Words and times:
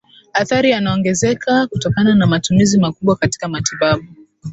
athari 0.33 0.73
anaongezeka 0.73 1.67
kutokana 1.67 2.15
na 2.15 2.27
matumizi 2.27 2.79
makubwa 2.79 3.15
katika 3.15 3.47
matibabu 3.47 4.03